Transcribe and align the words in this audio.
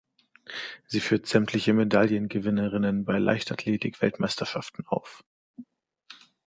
Sie 0.87 0.99
führt 0.99 1.27
sämtliche 1.27 1.73
Medaillengewinnerinnen 1.73 3.05
bei 3.05 3.19
Leichtathletik-Weltmeisterschaften 3.19 4.83
auf. 4.87 5.23